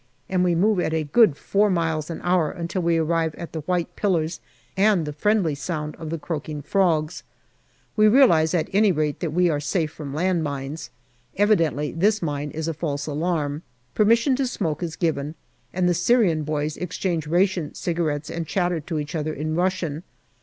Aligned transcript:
and 0.27 0.43
we 0.43 0.55
move 0.55 0.79
at 0.79 0.95
a 0.95 1.03
good 1.03 1.37
four 1.37 1.69
miles 1.69 2.09
an 2.09 2.19
hour 2.23 2.49
until 2.49 2.81
we 2.81 2.97
arrive 2.97 3.35
at 3.35 3.53
the 3.53 3.59
white 3.69 3.95
pillars 3.95 4.39
and 4.75 5.05
the 5.05 5.13
friendly 5.13 5.53
sound 5.53 5.95
of 5.97 6.09
the 6.09 6.17
croaking 6.17 6.59
frogs; 6.59 7.21
we 7.95 8.07
realize 8.07 8.55
at 8.55 8.67
any 8.73 8.91
rate 8.91 9.19
that 9.19 9.31
we 9.31 9.47
are 9.47 9.59
safe 9.59 9.91
from 9.91 10.11
land 10.11 10.43
mines. 10.43 10.89
Evidently 11.35 11.91
this 11.91 12.19
mine 12.19 12.49
is 12.49 12.67
a 12.67 12.73
false 12.73 13.05
alarm. 13.05 13.61
Permission 13.93 14.35
to 14.35 14.47
smoke 14.47 14.81
is 14.81 14.95
given, 14.95 15.35
and 15.71 15.87
the 15.87 15.93
Syrian 15.93 16.41
boys 16.41 16.77
exchange 16.77 17.27
ration 17.27 17.75
cigarettes 17.75 18.31
and 18.31 18.47
chatter 18.47 18.79
to 18.79 18.97
each 18.97 19.13
other 19.13 19.31
in 19.35 19.53
Russian. 19.53 20.01